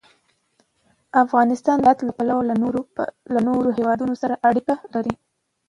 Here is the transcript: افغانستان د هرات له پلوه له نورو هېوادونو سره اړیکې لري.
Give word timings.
افغانستان 1.23 1.77
د 1.79 1.81
هرات 1.83 1.99
له 2.07 2.11
پلوه 2.17 2.41
له 3.33 3.39
نورو 3.47 3.69
هېوادونو 3.77 4.13
سره 4.21 4.35
اړیکې 4.49 4.75
لري. 4.93 5.13